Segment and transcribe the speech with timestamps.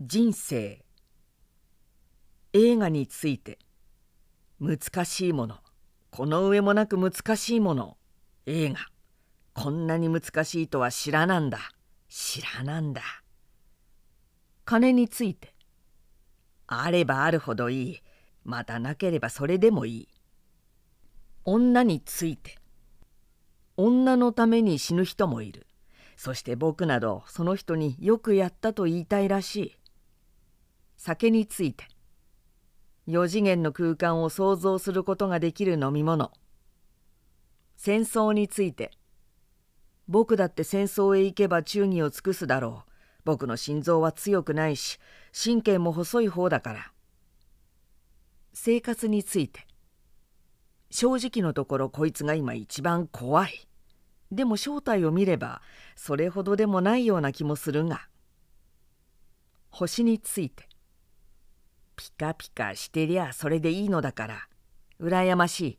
[0.00, 0.84] 人生。
[2.52, 3.58] 映画について。
[4.60, 5.56] 難しいもの。
[6.12, 7.96] この上もなく難しいもの。
[8.46, 8.76] 映画。
[9.54, 11.58] こんなに難しいとは知らなんだ。
[12.08, 13.02] 知らなんだ。
[14.64, 15.52] 金について。
[16.68, 18.02] あればあるほどいい。
[18.44, 20.08] またなければそれでもいい。
[21.44, 22.56] 女について。
[23.76, 25.66] 女のために死ぬ人もいる。
[26.16, 29.77] そして僕などその人によくやったと言いたいらしい。
[30.98, 31.86] 酒について。
[33.06, 36.32] 4次元の空間を想像することができる飲み物。
[37.76, 38.90] 戦争について。
[40.08, 42.90] 僕だって戦争へ行けば忠義を尽くすだろう。
[43.24, 44.98] 僕の心臓は強くないし
[45.32, 46.92] 神経も細い方だから。
[48.52, 49.68] 生活について。
[50.90, 53.68] 正直のところこいつが今一番怖い。
[54.32, 55.62] でも正体を見れば
[55.94, 58.08] それほどでもないような気もするが。
[59.70, 60.67] 星について。
[61.98, 64.48] ピカピカしてりゃそれでいいのだから。
[65.00, 65.78] 羨ましい。